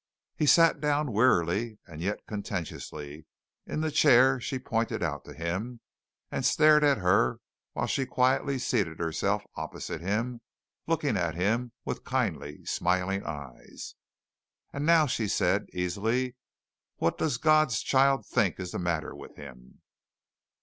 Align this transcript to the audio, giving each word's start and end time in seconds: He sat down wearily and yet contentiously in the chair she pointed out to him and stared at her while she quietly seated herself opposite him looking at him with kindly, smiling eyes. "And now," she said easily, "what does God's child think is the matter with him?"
He 0.35 0.47
sat 0.47 0.81
down 0.81 1.11
wearily 1.11 1.77
and 1.85 2.01
yet 2.01 2.25
contentiously 2.27 3.27
in 3.67 3.81
the 3.81 3.91
chair 3.91 4.39
she 4.39 4.57
pointed 4.57 5.03
out 5.03 5.25
to 5.25 5.33
him 5.35 5.79
and 6.31 6.43
stared 6.43 6.83
at 6.83 6.97
her 6.97 7.39
while 7.73 7.85
she 7.85 8.07
quietly 8.07 8.57
seated 8.57 8.97
herself 8.97 9.43
opposite 9.55 10.01
him 10.01 10.41
looking 10.87 11.17
at 11.17 11.35
him 11.35 11.73
with 11.85 12.03
kindly, 12.03 12.65
smiling 12.65 13.23
eyes. 13.27 13.93
"And 14.73 14.87
now," 14.87 15.05
she 15.05 15.27
said 15.27 15.67
easily, 15.71 16.35
"what 16.95 17.19
does 17.19 17.37
God's 17.37 17.83
child 17.83 18.25
think 18.25 18.59
is 18.59 18.71
the 18.71 18.79
matter 18.79 19.13
with 19.15 19.35
him?" 19.35 19.83